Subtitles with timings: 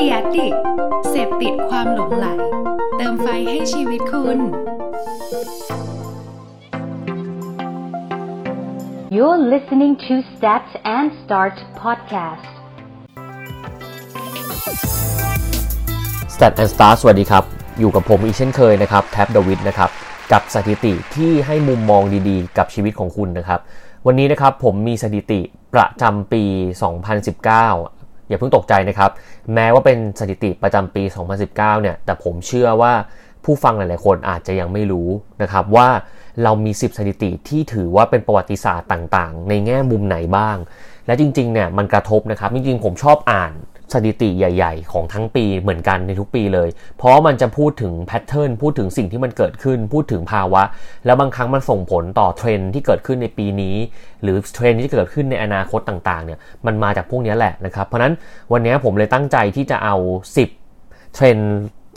[0.00, 0.48] ดียดิ
[1.10, 2.26] เสพติดความหลงไหล
[2.96, 4.38] เติมไฟให้ชีวิตคุณ
[9.16, 10.66] You're listening to Start
[10.96, 12.52] and Start podcast.
[16.34, 17.44] Stat and Start สวัสดีครับ
[17.78, 19.90] อยู่กับผมอีกเช่นเคยนะครับ แท็บดวิดนะครับ
[20.32, 23.60] กับสถิติที่ให้มุมมองดีๆ กับชีวิตของคุณนะครับ
[24.06, 25.40] วันนี้นะครับผมมีสถิติ
[25.74, 26.42] ประจำปี
[27.20, 27.99] 2019
[28.30, 29.10] อย่าเพิ่งตกใจนะครับ
[29.54, 31.02] แม้ว่าเป็นสถิติประจำปี
[31.42, 32.92] 2019 เนี่ย แต่ผมเชื่อว่า
[33.44, 35.08] ผู้ฟังหลาย ๆ คนอาจจะยังไม่รู้
[35.42, 35.88] นะครับว่า
[36.42, 40.56] เรามี 10 สถิติที่ถือว่าเป็นประวัติศาสตร์ต่าง ๆ ในแง่มุมไหนบ้าง
[41.06, 43.52] และจริง ๆ เนี่ยมันกระทบนะครับ จริง ๆ ผมชอบอ่าน
[43.92, 50.62] สถิติใหญ่ ๆ ของทั้งปีเหมือนกันในทุกปีเลย เพราะมันจะพูดถึงแพทเทิร์นพูดถึงสิ่งที่มันเกิดขึ้น พูดถึงภาวะ
[51.06, 53.76] แล้วบางครั้งมันส่งผลต่อเทรนด์ที่เกิดขึ้นในปีนี้
[54.22, 58.12] หรือเทรนด์ที่จะเกิดขึ้นในอนาคตต่างๆเนี่ยมันมาจากพวกนี้แหละนะครับ เพราะนั้น
[58.52, 59.96] วันนี้ผมเลยตั้งใจที่จะเอา
[60.56, 61.36] 10 เทรนด์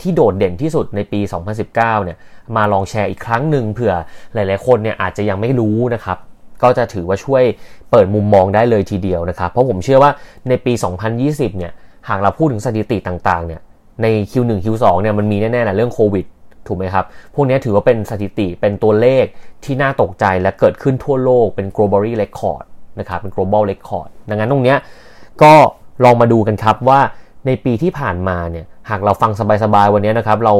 [0.02, 2.16] ที่โดดเด่นที่สุดในปี 2019 เนี่ย
[2.56, 3.94] มาลองแชร์อีกครั้งหนึ่งเผื่อ
[4.34, 6.18] หลาย ๆ คนเนี่ยอาจจะยังไม่รู้นะครับ
[6.62, 7.44] ก็จะถือว่าช่วย
[7.90, 10.10] เปิดมุมมองได้เลยทีเดียวนะครับ เพราะผมเชื่อว่า
[10.48, 10.72] ในปี
[11.16, 11.72] 2020 เนี่ย
[12.08, 13.60] หากเราพูดถึงสถิติต่างๆเนี่ย
[14.02, 16.26] ใน Q1 Q2 เนี่ยมันมีแน่ๆนะเรื่องโควิด
[16.66, 19.24] ถูกไหมครับ พวกนี้ถือว่าเป็นสถิติเป็นตัวเลข
[19.64, 22.64] ที่น่าตกใจและเกิดขึ้นทั่วโลกเป็น global record
[23.00, 24.76] นะครับเป็น global record ดังนั้นตรงนี้
[25.42, 25.54] ก็
[26.04, 27.00] ลองมาดูกันครับว่า
[27.46, 29.32] ในปีที่ผ่านมาเนี่ยหากเราฟัง
[29.64, 30.54] สบายๆวันนี้นะครับเรา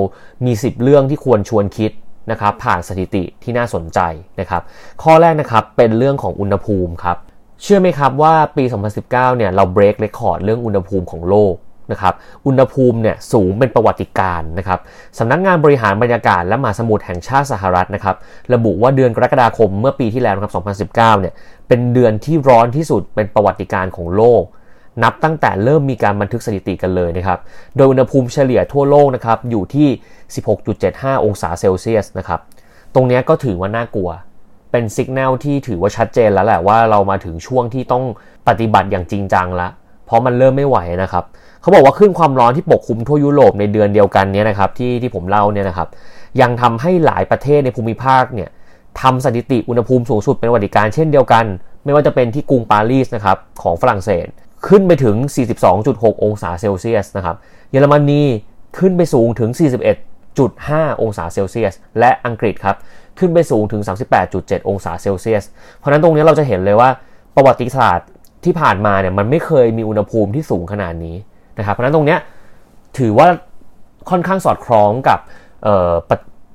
[0.47, 1.91] มี 10 เรื่องที่ควรชวนคิด
[2.31, 4.01] นะครับผ่านสถิติที่น่าสนใจ
[4.41, 4.63] นะครับ
[5.03, 7.17] ข้อแรกนะครับเป็นเรื่องของอุณหภูมิครับ
[7.63, 11.55] เชื่อไหมครับว่าปี 2019 เนี่ยเราเบรกเรคคอร์ดเรื่องอุณหภูมิของโลก
[11.93, 12.15] นะครับ
[12.47, 14.81] อุณหภูมิเนี่ยสูงเป็นประวัติการนะครับ
[15.19, 18.17] สำนักงานบริหารบรรยากาศและมหาสมุทรแห่งชาติสหรัฐนะครับ
[18.55, 21.35] ระบุว่าเดือนกรกฎาคมเมื่อปีที่แล้วครับ 2019 เนี่ย
[21.69, 24.43] เป็นเดือนที่ร้อนที่สุดเป็นประวัติการของโลก
[25.03, 27.39] นับตั้งแต่เริ่มมีการบันทึกสถิติกันเลยนะครับ
[27.77, 29.89] โดยอุณหภูมิเฉลี่ยทั่วโลกนะครับอยู่ที่
[30.57, 32.41] 16.75 องศาเซลเซียสนะครับ
[32.95, 34.11] ตรงนี้ก็ถือว่าน่ากลัว
[34.75, 38.05] เป็นสัญญาณที่ถือว่าชัดเจนแล้วแหละว่าเรามาถึงช่วงที่ต้อง
[38.49, 39.71] ปฏิบัติอย่างจริงจังแล้ว
[40.07, 41.25] เพราะมันเริ่มไม่ไหวนะครับ
[41.61, 45.89] เขาบอกว่าขึ้นความร้อนที่ปกคลุมทั่วยุโรปในเดือนเดียวกันนี้นะครับที่ที่ผมเล่าเนี่ยนะครับ
[46.41, 48.49] ยังทำให้หลายประเทศในภูมิภาคเนี่ย
[49.01, 51.45] ทำสถิติอุณหภูมิสูงสุดเป็นวัติการเช่นเดียวกัน
[51.85, 54.27] ไม่ว่าจะเป็นที่กรุงปารีสนะครับของฝรั่งเศส
[54.67, 55.17] ขึ้นไปถึง
[55.71, 57.37] 42.6 องศาเซลเซียสนะครับ
[57.71, 58.23] เยอรมนี
[58.79, 59.51] ขึ้นไปสูงถึง
[60.27, 62.77] 41.5 องศาเซลเซียส และอังกฤษครับ
[63.19, 63.83] ขึ้นไปสูงถึง
[64.25, 65.45] 38.7 องศาเซลเซียส
[65.79, 66.91] เพราะนั้นตรงนี้เราจะเห็นเลยว่า
[67.37, 68.09] ประวัติศาสตร์
[68.45, 71.17] ที่ผ่านมาเนี่ยมันไม่เคยมีอุณหภูมิที่สูงขนาดนี้
[71.59, 72.17] นะครับเพราะนั้นตรงนี้
[72.99, 73.29] ถือว่า
[74.11, 75.19] ค่อนข้างสอดคล้องกับ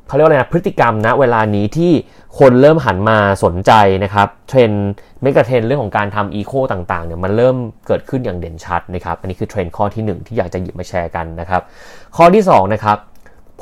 [0.08, 1.92] เขาเรียกว่าอะไรนะพฤติกรรมนะเวลานี้ที่
[2.40, 3.72] คนเริ่มหันมาสนใจ
[4.04, 4.90] นะครับเทรนด์
[5.22, 7.56] mega trend เรื่องของการทำ eco ต่างๆเนี่ยมันเริ่ม
[7.88, 11.62] เกิดขึ้นอย่างเด่นชัดนะครับ อันนี้คือเทรนด์ข้อที่ 1 ที่อยากจะหยิบมาแชร์กันนะครับ
[12.18, 12.98] ข้อที่2นะครับ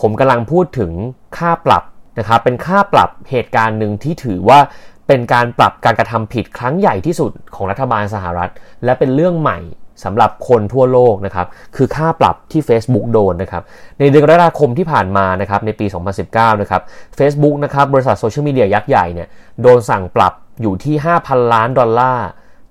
[0.02, 0.91] ผมกำลังพูดถึง
[1.38, 1.84] ค่าปรับ
[2.19, 4.59] นะครับเป็นค่าปรับเหตุการณ์หนึ่งที่ถือว่า
[5.07, 8.50] เป็นการปรับการกระทำผิดครั้งใหญ่ที่สุดของรัฐบาลสหรัฐ
[8.85, 9.59] และเป็นเรื่องใหม่
[10.03, 13.63] สำหรับคนทั่วโลกนะครับคือค่าปรับที่ Facebook โดนนะครับ
[14.00, 15.85] ในเดือนกรกฎาคมที่ผ่านมานะครับในปี
[16.23, 16.81] 2019 นะครับ
[17.17, 19.27] Facebook นะครับบริษัทโซเชียลมีเดียยักษ์ใหญ่เนี่ย
[19.61, 22.27] โดนสั่งปรับอยู่ที่ 5,000 ล้านดอลลาร์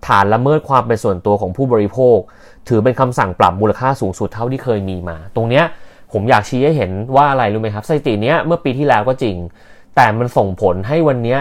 [0.07, 2.19] ฐานละเมิดความเป็นส่วนตัวของผู้บริโภค
[2.69, 5.65] ถือเป็นค่าสั่งปรับมูลค่าสูงสุดเท่าที่เคยมีมา ตรงเนี้ย
[6.13, 9.37] ผมอยากชี้ให้เห็นว่าอะไรรู้ไหมครับสถิติเนี้ยเมื่อปีที่แล้วก็จริง
[9.97, 11.37] แต่มันส่งผลให้วันนี้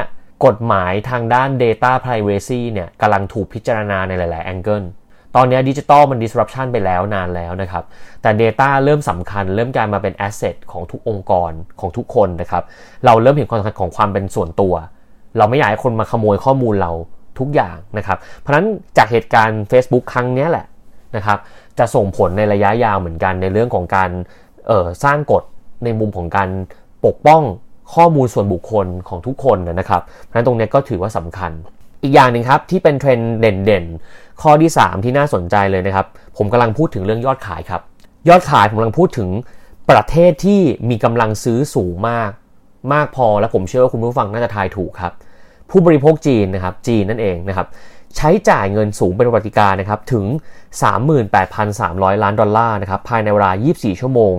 [0.45, 4.83] กฎหมายทางด้าน Data Privacy เนี่ยกำลังถูกพิจารณาในหลาย ๆ angle
[5.35, 7.83] ตอนนี้ดิจิตอลมัน disruption ไปแล้วนานแล้วนะครับ
[8.21, 12.63] แต่ Data เริ่มสำคัญ เริ่มกลายมาเป็น asset ของทุกองค์กรของทุกคนนะครับ
[13.05, 14.73] เราเริ่มเห็นความสำคัญของความเป็นส่วนตัว
[15.37, 16.91] เราไม่อยากให้คนมาขโมยข้อมูลเรา
[17.39, 20.65] ทุกอย่างนะครับ เพราะฉะนั้นจากเหตุการณ์ Facebook ครั้งนี้แหละ
[21.15, 21.39] นะครับ
[21.79, 24.09] จะส่งผลในระยะยาวเหมือนกันในเรื่องของการ
[25.03, 25.43] สร้างกฎ
[25.83, 26.49] ในมุมของการ
[27.05, 27.41] ปกป้อง
[27.93, 31.51] ข้อมูลส่วนบุคคลของทุกคนนะครับเพราะฉะนั้นตรงนี้ก็ถือว่าสำคัญ
[32.03, 36.05] อีกอย่างหนึ่งครับที่เป็นเทรนด์เด่นๆ ข้อที่ 3 ที่น่าสนใจเลยนะครับ
[36.37, 37.81] ผมกำลังพูดถึงเรื่องยอดขายครับ
[38.29, 39.29] ยอดขายผมกำลังพูดถึง
[39.89, 42.31] ประเทศที่มีกำลังซื้อสูงมาก
[42.93, 45.13] มากพอและผมเชื่อว่าคุณผู้ฟังน่าจะทายถูกครับ
[45.69, 47.67] ผู้บริโภคจีนนะครับจีนนั่นเองนะครับ
[48.17, 50.25] ใช้จ่ายเงินสูงเป็นประวัติการณ์นะครับถึง
[51.23, 54.33] 38,300 ล้านดอลลาร์นะครับภายในเวลา 24 ชั่วโมง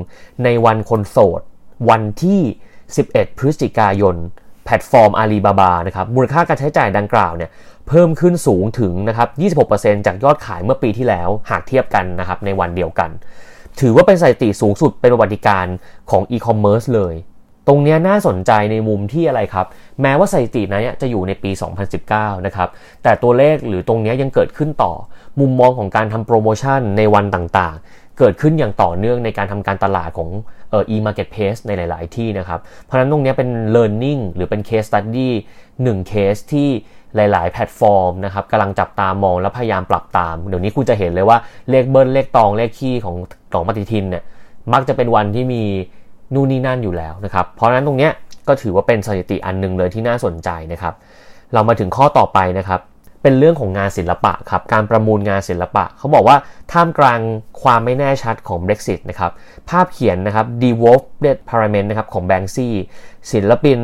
[0.45, 1.41] ในวันคนโสด
[1.89, 2.41] วันที่
[2.89, 4.17] 11 พฤศจิกายน
[4.65, 7.51] แพลตฟอร์มอาลีบาบานะครับมูลค่าการใช้จ่ายดังกล่าวเนี่ย
[7.89, 9.29] เพิ่มขึ้นสูงถึงนะครับ
[9.69, 13.11] 26%จากยอดขายเมื่อปีที่แล้วหากเทียบกันนะครับในวันเดียวกัน
[13.81, 15.67] ถือว่าเป็นสถิติสูงสุดเป็นประวัติการณ์
[16.11, 17.15] ของอีคอมเมิร์ซเลย
[17.67, 19.67] ตรงนี้น่าสนใจในมุมที่อะไรครับ
[20.03, 21.51] แม้ว่าสถิตินั้นจะอยู่ในปี
[21.99, 22.69] 2019 นะครับ
[23.03, 24.93] แต่ตัวเลขหรือตรงนี้ยังเกิดขึ้นต่อ
[25.41, 30.31] มุมมองของการทำโปรโมชั่นในวันต่างๆ เกิดขึ้นอย่างต่อเนื่องในการทำการตลาดของ
[30.71, 35.31] เอ่อ e-marketplace ในหลาย ๆ ที่นะครับ เพราะนั้นตรงนี้เป็น learning หรือเป็น case study
[35.83, 36.69] หนึ่งเคสที่
[37.17, 41.39] หลาย ๆ แพลตฟอร์มนะครับกำลังจับตามองและพยายามปรับตาม เดี๋ยวนี้คุณจะเห็นเลยว่า
[41.71, 43.17] เลขเบิ้ลเลขตองเลขคี่ของ
[43.53, 44.25] ของปฏิทินเนี่ย
[44.73, 45.63] มักจะเป็นวันที่มี
[46.35, 48.11] นู่นนี่นั่นอยู่แล้วนะครับ เพราะนั้นตรงนี้
[48.49, 50.95] ก็ถือว่าเป็นสถิติอันหนึ่งเลยที่น่าสนใจนะครับ
[51.55, 52.81] เรามาถึงข้อต่อไปนะครับ
[53.23, 56.37] เป็นเรื่องของงานศิลปะครับ การประมูลงานศิลปะ เขาบอกว่า
[56.73, 57.21] ท่ามกลาง
[57.63, 59.33] ความไม่แน่ชัดของ Brexit นะครับ
[59.71, 62.69] ภาพเขียนนะครับ Devolved Parliament นะครับของ Banksy
[63.33, 63.79] ศิลปิน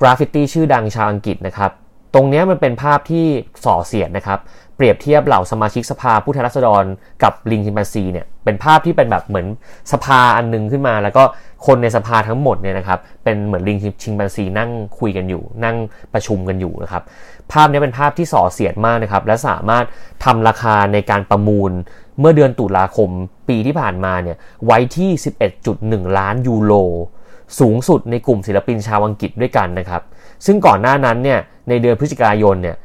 [0.00, 1.70] กราฟฟิตี้ชื่อดังชาวอังกฤษนะครับ
[2.14, 3.26] ตรงนี้มันเป็นภาพที่
[3.64, 4.38] ส่อเสียดนะครับ
[4.76, 6.84] เปรียบเทียบเหล่าสมาชิกสภาผู้แทนราษฎร
[7.22, 9.46] กับลิงชิมแปนซีเนี่ยเป็นภาพที่เป็นแบบเหมือน
[9.92, 11.22] สภาอันนึงขึ้นมา แล้วก็
[11.66, 15.76] คนในสภาทั้งหมดเนี่ยนะครับเป็นเหมือนลิงชิมแปนซีนั่งคุยกันอยู่ นั่ง
[16.12, 17.02] ประชุมกันอยู่นะครับ
[17.52, 19.84] ภาพนี้เป็นภาพที่ส่อเสียดมากนะครับและสามารถ
[20.24, 21.72] ทำราคาในการประมูล
[22.18, 23.10] เมื่อเดือนตุลาคม
[23.48, 25.10] ปีที่ผ่านมาเนี่ยไว้ที่
[25.64, 26.72] 11.1 ล้านยูโร
[27.60, 30.02] สูงสุดในกลุ่มศิลปินชาวอังกฤษด้วยกันนะครับ
[30.46, 31.38] ซึ่งก่อนหน้านั้นเนี่ย
[31.68, 32.76] ในเดือนพฤศจิกายนเนี่ย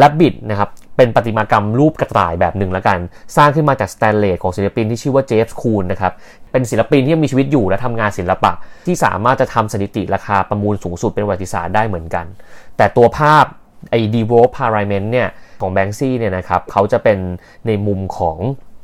[0.00, 2.98] Rabbit นะครับเป็นประติมากรรมรูปกระต่ายแบบหนึ่งแล้วกัน
[3.36, 6.12] สร้างขึ้นมาจากสแตนเลสของศิลปินที่ชื่อว่า Jeff Koons นะครับ
[6.52, 8.52] เป็นศิลปินที่ยังมีชีวิตอยู่และทำงานศิลปะ
[8.86, 12.26] ที่สามารถจะทำสถิติราคาประมูลสูงสุดเป็นประวัติศาสตร์ได้เหมือนกัน
[12.76, 13.44] แต่ตัวภาพ
[13.90, 15.28] ไอ้ Devolved Parliament เนี่ย
[15.60, 17.18] ของ Banksy เนี่ยนะครับเขาจะเป็น
[17.66, 18.36] ในมุมของ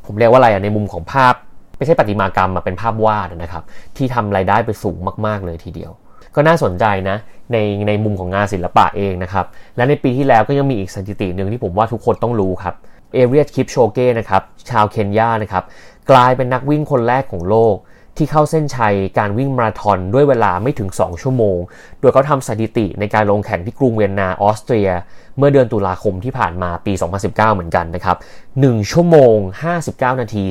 [0.07, 1.35] ผมเรียกว่าอะไรอะในมุมของภาพ
[1.77, 3.63] ไม่ใช่ประติมากรรมอะเป็นภาพวาดนะครับ
[3.97, 5.93] ที่ทำรายได้ไปสูงมาก ๆเลยทีเดียว
[6.35, 7.17] ก็น่าสนใจนะ
[7.53, 7.57] ใน
[7.89, 9.47] ในมุมของงานศิลปะเองนะครับ
[9.77, 12.75] และในปีที่แล้วก็ยังมีอีกสถิติหนึ่งที่ผมว่าทุกคนต้องรู้ครับ
[13.15, 15.65] เอเรียคิปโชเก้นะครับชาวเคนยานะครับ
[16.11, 17.75] กลายเป็นนักวิ่งคนแรกของโลก
[18.17, 21.59] ที่เข้าเส้นชัยการวิ่งมาราธอนด้วยเวลาไม่ถึง 2 ชั่วโมง
[22.01, 24.91] โดยเขาทำสถิติในการลงแข่งที่กรุงเวียนนาออสเตรีย
[25.39, 28.17] เมื่อเดือนตุลาคมที่ผ่านมาปี 2019 เหมือนกันนะครับ
[28.55, 29.37] 1 ชั่วโมง
[29.79, 30.45] 59 นาที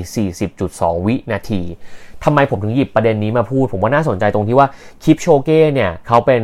[0.50, 1.62] 40.2 วินาที
[2.24, 4.68] ทำไมผมถึงหยิบประเด็นนี้มาพูด ผมว่าน่าสนใจตรงที่ว่า
[5.04, 6.44] คิปโชเก้เนี่ยเขาเป็น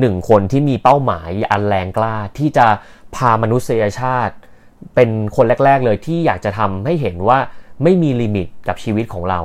[0.00, 2.66] หนึ่งคนที่มีเป้าหมายอันแรงกล้าที่จะ
[3.14, 4.34] พามนุษยชาติ
[4.94, 7.38] เป็นคนแรก ๆ เลยที่อยากจะทำให้เห็นว่า
[7.82, 9.40] ไม่มีลิมิตกับชีวิตของเรา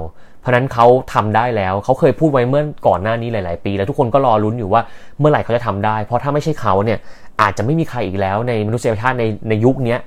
[0.46, 4.82] เพราะนั้นเขาทำได้แล้วเขาเคยพูดไว้เมื่อก่อนหน้านี้หลาย ๆ ปี แล้วทุกคนก็รอลุ้นอยู่ว่า
[5.20, 7.00] เมื่อไหร่เขาจะทำได้ เพราะถ้าไม่ใช่เขาเนี่ย
[7.42, 9.98] อาจจะไม่มีใครอีกแล้วในมนุษยชาติในในยุคนี้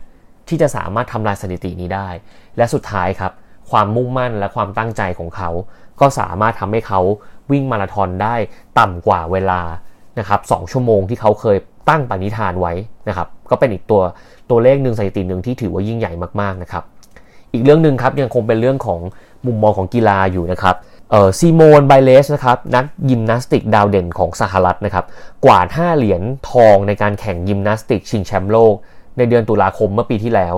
[0.48, 2.08] ที่จะสามารถทำลายสถิตินี้ได้
[2.56, 3.32] และสุดท้ายครับ
[3.70, 5.50] ความมุ่งมั่นและความตั้งใจของเขา
[6.00, 7.00] ก็สามารถทำให้เขา
[7.52, 8.34] วิ่งมาราธอนได้
[8.78, 9.60] ต่ำกว่าเวลา
[10.18, 11.56] นะครับสชั่วโมงที่เขาเคย
[11.88, 12.72] ตั้งปณิธานไว้
[13.08, 14.02] นะครับก็เป็นอีกตัว
[14.50, 16.84] ตัวเลขหนึ่งสถิติหนึ่งที่ถือว่ายิ่งใหญ่มากๆนะครับ
[17.52, 19.00] อีกเรื่องหนึ่งครับยังคงเป็นเรื่องของ
[19.46, 20.74] มุมมองของกีฬาอยู่นะครับ
[21.10, 25.04] เออซีโมนไบเลสนะครับนักยิมนาสติกดาวเด่นของสหรัฐนะครับ
[25.44, 28.74] กวาด 5 เหรียญทองในการแข่งยิมนาสติกชิงแชมป์โลก
[29.16, 30.54] ในเดือนตุลาคมเมื่อปีที่แล้ว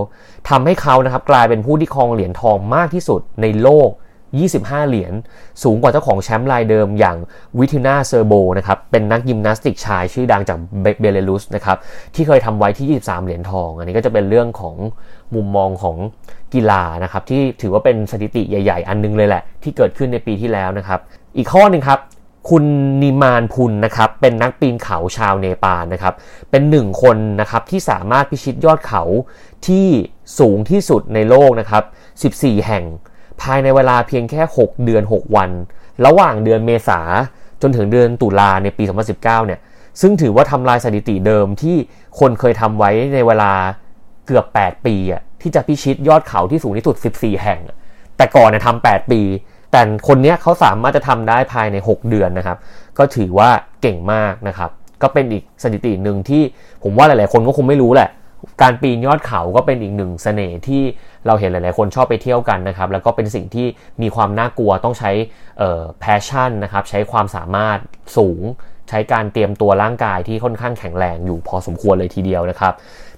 [0.49, 3.89] ทำให้เขานะครับกลายเป็นผู้ที่ครองเหรียญทองมากที่สุดในโลก
[4.39, 5.13] 25 เหรียญ
[5.63, 7.17] สูงกว่าเจ้าของแชมป์รายเดิมอย่าง
[7.59, 10.59] วิทินาเซอร์โบนะครับ เป็นนักยิมนาสติกชายชื่อดังจาก
[11.01, 11.77] เบลลุสนะครับ
[12.15, 14.77] ที่เคยทำไว้ที่ 23 เหรียญทอง อันนี้ก็จะเป็นเรื่องของ
[15.35, 15.97] มุมมองของ
[16.55, 21.01] กีฬานะครับ ที่ถือว่าเป็นสถิติใหญ่ ๆ อันนึงเลยแหละ ที่เกิดขึ้นในปีที่แล้วนะครับ
[21.37, 22.01] อีกข้อหนึ่งครับ
[22.51, 22.65] คุณ
[23.03, 26.15] นิมานพุนนะครับ เป็นนักปีนเขาชาวเนปาลนะครับ
[26.51, 29.03] เป็นหนึ่งคนนะครับที่สามารถพิชิตยอดเขา
[29.67, 29.87] ที่
[30.39, 31.85] สูงที่สุดในโลกนะครับ
[32.47, 32.85] 14 แห่ง
[33.43, 35.51] ภายในเวลาเพียงแค่ 6 เดือน 6 วัน
[36.07, 37.01] ระหว่างเดือนเมษา
[37.63, 39.61] จนถึงเดือนตุลาในปี 2019 เนี่ย
[40.01, 41.77] ซึ่งถือว่าทำลายสถิติเดิมที่
[42.21, 43.53] คนเคยทำไว้ในเวลา
[44.27, 47.61] เกือบ 8 ปีอะที่จะพิชิตยอดเขาที่สูงที่สุด 14 แห่ง
[48.17, 49.21] แต่ก่อนเนี่ยทำ8ปี
[49.73, 52.59] แต่คนนี้เขาสามารถจะทำได้ภายใน 6 เดือนนะครับ
[52.99, 53.49] ก็ถือว่า
[53.83, 54.71] เก่งมากนะครับ
[55.03, 56.43] ก็เป็นอีกสถิติหนึ่งที่
[56.83, 58.09] ผมว่าหลาย ๆ คนก็คงไม่รู้แหละ
[58.63, 60.83] การปีนยอดเขาก็เป็นอีกหนึ่งเสน่ห์ที่
[61.27, 63.67] เราเห็นหลาย ๆ คนชอบไปเที่ยวกันนะครับ แล้วก็เป็นสิ่งที่
[64.03, 65.11] มีความน่ากลัวต้องใช้
[66.01, 67.79] แพชชั่นนะครับ ใช้ความสามารถ
[68.17, 68.41] สูง
[68.89, 72.73] ใช้การเตรียมตัวร่างกายที่ค่อนข้างแข็งแรงอยู่พอสมควรเลยทีเดียวนะครับ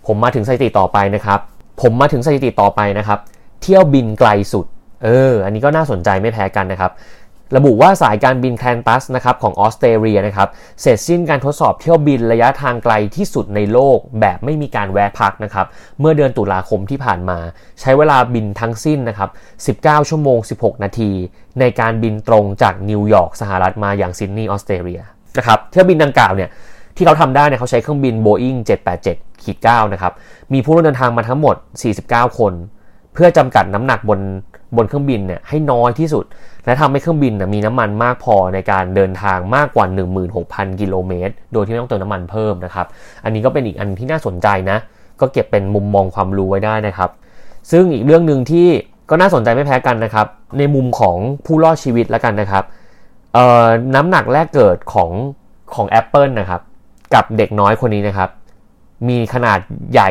[0.06, 1.40] ผมมาถึงสถิติต่อไปนะครับ
[1.82, 3.18] ผมมาถึงสถิติต่อไปนะครับ
[3.62, 4.66] เที่ยวบินไกลสุด
[5.04, 6.92] เออ อันนี้ก็น่าสนใจไม่แพ้กันนะครับ
[7.56, 10.48] ระบุว่าสายการบิน Qantas นะครับของออสเตรเลียนะครับ
[10.80, 15.66] เสร็จสิ้นการทดสอบเที่ยวบินระยะทางไกลที่สุดในโลก แบบไม่มีการแวะพักนะครับ
[16.00, 17.38] เมื่อเดือนตุลาคมที่ผ่านมา
[17.80, 19.30] ใช้เวลาบินทั้งสิ้นนะครับ
[19.78, 21.10] 19 ชั่วโมง 16 นาที
[21.60, 25.00] ในการบินตรงจากนิวยอร์กสหรัฐมาอย่างซิดนีย์ออสเตรเลีย
[25.38, 26.50] นะครับเที่ยวบินดังกล่าวเนี่ย
[26.96, 28.58] ที่เขาทำได้เนี่ยเขาใช้เครื่องบิน Boeing
[29.00, 30.12] 787ขีด9นะครับ
[30.52, 31.56] มีผู้ร่วมเดินทางมาทั้งหมด
[31.96, 32.52] 49 คน
[33.14, 34.20] เพื่อจำกัดน้ำหนักบน
[34.76, 36.24] บนเครื่องบินเนี่ยให้น้อยที่สุด
[36.64, 39.86] และทำให้เครื่องบินมีน้ำมันมากพอในการเดินทางมากกว่า
[40.32, 42.86] 16,000 กิโลเมตร โดยที่ไม่ต้องเติมน้ำมันเพิ่มนะครับ
[43.24, 44.78] อันนี้ก็เป็นอีกอันที่น่าสนใจนะ
[45.20, 47.10] ก็เก็บเป็นมุมมองความรู้ไว้ได้นะครับ
[47.70, 48.68] ซึ่งอีกเรื่องหนึ่งที่
[49.10, 50.26] ก็น่าสนใจไม่แพ้กันนะครับ
[50.58, 52.64] ในมุมของผู้รอดชีวิตแล้วกันนะครับ
[53.94, 55.10] น้ำหนักแรกเกิดของ
[55.74, 56.60] ของ apple นะครับ
[57.14, 58.30] กับเด็กน้อยคนนี้นะครับ
[59.08, 59.60] มีขนาด
[59.92, 60.10] ใหญ่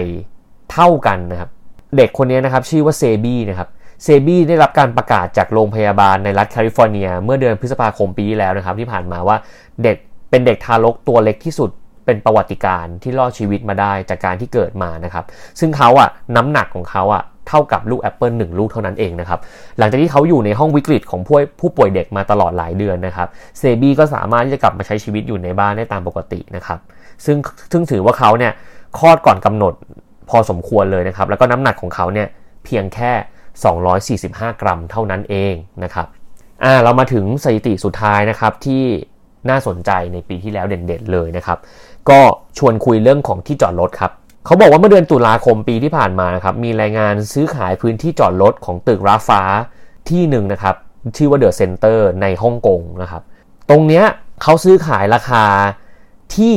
[0.72, 1.50] เท่ากันนะครับ
[1.98, 3.68] เด็กคนนี้นะครับชื่อว่า Saybie นะครับ
[4.04, 9.38] Saybie ได้รับการประกาศจากโรงพยาบาลในรัฐแคลิฟอร์เนีย เมื่อเดือนพฤษภาคมปีที่แล้วนะครับ ที่ผ่านมาว่า
[9.84, 9.98] เด็ก
[10.30, 11.70] เป็นเด็กทารกตัวเล็กที่สุด
[12.06, 15.26] เป็นประวัติการณ์ที่รอดชีวิตมาได้จากการที่เกิดมานะครับ
[15.60, 19.40] ซึ่งเขาอะน้ำหนักของเขาอะเท่ากับลูกแอปเปิลหนึ่งลูกเท่านั้นเองนะครับ
[19.78, 23.28] หลังจากที่เขาอยู่ในห้องวิกฤตของผู้ผู้ป่วยเด็กมาตลอดหลายเดือนนะครับ
[23.60, 26.80] เซบี้ก็สามารถที่จะกลับมาใช้ชีวิตอยู่ในบ้านได้ตามปกตินะครับ
[27.26, 27.38] ซึ่ง
[27.72, 28.54] ซึ่งถือว่าเขาเนี่ย
[28.98, 29.74] คลอดก่อนกำหนด
[30.30, 32.28] พอสมควรเลยนะครับ แล้วก็น้ำหนักของเขาเนี่ย
[32.66, 33.12] เพียงแค่
[33.52, 35.54] 245 กรัมเท่านั้นเอง
[35.84, 36.08] นะครับ
[36.64, 38.84] อ่าเรามาถึงสถิติสุดท้ายนะครับที่
[39.50, 41.58] น่าสนใจในปีที่แล้วเด่นๆเลยนะครับ
[42.10, 42.20] ก็
[42.58, 44.12] ชวนคุยเรื่องของที่จอดรถครับ
[44.46, 49.42] เขาบอกว่าเมื่อเดือนตุลาคมปีที่ผ่านมานะครับมีรายงานซื้อขายพื้นที่จอดรถของตึกระฟ้า
[50.10, 50.76] ที่หนึ่งนะครับ
[51.18, 53.22] ชื่อว่า The Center ในฮ่องกงนะครับ
[53.70, 54.06] ตรงเนี้ย
[54.42, 55.46] เขาซื้อขายราคา
[56.36, 56.54] ที่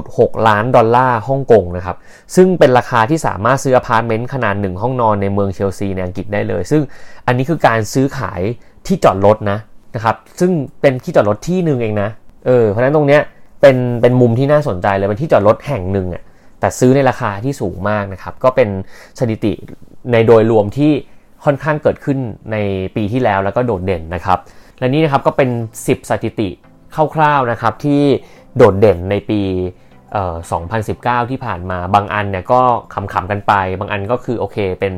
[0.00, 1.96] 7.6 ล้านดอลลาร์ฮ่องกงนะครับ
[2.36, 6.82] ซึ่งเป็นราคาที่สามารถซื้ออพาร์ตเมนต์ขนาดหนึ่งห้องนอนในเมืองเชลซีในอังกฤษได้เลย ซึ่ง
[7.26, 8.40] อันนี้คือการซื้อขาย
[8.86, 9.58] ที่จอดรถนะ
[9.94, 10.50] นะครับ ซึ่ง
[10.80, 12.08] เป็นที่จอดรถที่หนึ่งเองนะ
[12.46, 13.22] เออ เพราะฉะนั้นตรงเนี้ย
[13.60, 16.22] เป็นเป็นมุมที่น่าสนใจเลย เป็นที่จอดรถแห่งหนึ่งอะ
[16.60, 18.68] แต่ซื้อในราคาที่สูงมากนะครับ ก็เป็น
[19.18, 19.52] สถิติ
[20.12, 20.92] ในโดยรวมที่
[21.44, 22.18] ค่อนข้างเกิดขึ้น
[22.52, 22.56] ใน
[22.96, 24.38] ปีที่แล้วแล้วก็โดดเด่นนะครับ
[24.78, 25.50] และนี่นะครับก็เป็น
[25.80, 26.48] 10 สถิติ
[27.14, 28.02] คร่าวๆนะครับที่
[28.56, 29.42] โดดเด่นในปี
[30.72, 32.60] 2019 ที่ผ่านมาบางอันเนี่ยก็
[32.94, 34.94] ขำๆกันไป บางอันก็คือโอเคเป็น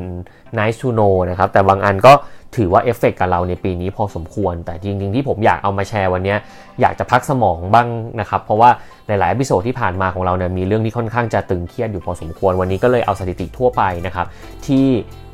[0.57, 2.13] nice to know นะครับแต่บางอันก็
[2.57, 6.35] ถือว่าเอฟเฟกกับเราในปีนี้พอสมควร แต่จริงๆที่ผมอยากเอามาแชร์วันนี้
[6.81, 7.87] อยากจะพักสมองบ้าง
[8.19, 8.69] นะครับ เพราะว่า
[9.07, 14.25] ในหลาย episode ที่ผ่านมาของเราเนี่ยมีเรื่องที่ค่อนข้างจะตึงเครียดอยู่พอสมควร วันนี้ก็เลยเอาสถิติทั่วไปนะครับ
[14.65, 14.85] ที่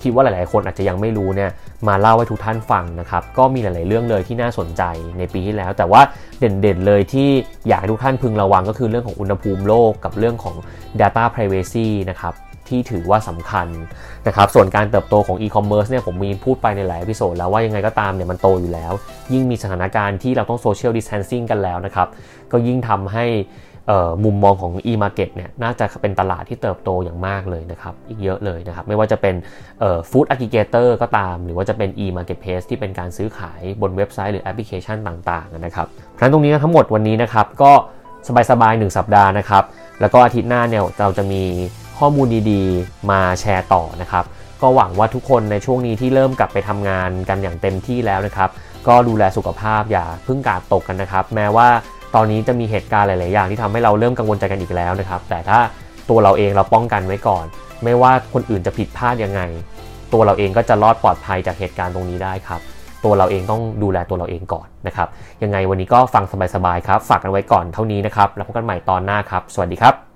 [0.01, 1.51] คิดว่าหลายๆ คนอาจจะยังไม่รู้เนี่ย
[1.87, 4.83] มาเล่าให้ทุกท่านฟังนะครับ ก็มีหลาย ๆ เรื่องเลยที่น่าสนใจ
[5.17, 6.01] ในปีที่แล้ว แต่ว่า
[6.39, 7.29] เด่นๆเลยที่
[7.67, 10.55] อยากให้ทุกท่านพึงระวังก็คือเรื่องของอุณหภูมิโลกกับเรื่องของ
[11.01, 12.33] Data Privacy นะครับ
[12.69, 13.67] ที่ถือว่าสำคัญ
[14.27, 18.93] นะครับ ส่วนการเติบโตของ e-commerce เนี่ยผมมีพูดไปในหลาย episode แล้วว่ายังไงก็ตามเนี่ยมันโตอยู่แล้ว
[19.33, 22.07] ยิ่งมีสถานการณ์ที่เราต้อง social distancing กันแล้วนะครับ
[22.51, 23.25] ก็ยิ่งทำให้
[24.25, 29.35] มุมมองของ e-market เนี่ยน่าจะเป็นตลาดที่เติบโตอย่างมากเลยนะครับ อีกเยอะเลยนะครับ ไม่ว่าจะเป็น
[30.09, 37.71] food aggregator ก็ตาม หรือว่าจะเป็น e-marketplace ที่เป็นการซื้อขายบนเว็บไซต์หรือแอปพลิเคชันต่าง ๆ นะครับเพราะฉะนั้นตรงนี้ทั้งหมดวันนี้นะครับ ก็
[38.51, 39.63] สบายๆ 1 สัปดาห์นะครับ
[40.01, 41.43] แล้วก็อาทิตย์หน้าเนี่ยเราจะมี
[41.99, 44.25] ข้อมูลดีๆ มาแชร์ต่อนะครับ
[44.61, 48.49] ก็หวังว่าทุกคนในช่วงนี้ที่เริ่มกลับไปทำงานกันอย่างเต็มที่แล้วนะครับ
[48.87, 51.67] ก็ดูแลสุขภาพอย่าพึ่งกาดตกกันนะครับ แม้ว่า
[52.15, 55.59] ตอนนี้จะมีเหตุการณ์หลาย ๆ อย่างที่ทำให้เราเริ่มกังวลใจกันอีกแล้วนะครับ แต่ถ้า
[56.09, 57.45] ตัวเราเองเราป้องกันไว้ก่อน
[57.83, 59.41] ไม่ว่าคนอื่นจะผิดพลาดยังไง
[60.13, 62.61] ตัวเราเองก็จะรอดปลอดภัยจากเหตุการณ์ตรงนี้ได้ครับ
[63.03, 65.07] ตัวเราเองต้องดูแลตัวเราเองก่อนนะครับ
[65.43, 66.23] ยังไงวันนี้ก็ฟัง
[66.55, 70.08] สบายๆครับ ฝากกันไว้ก่อนเท่านี้นะครับ แล้วพบกันใหม่ตอนหน้าครับ สวัสดีครับ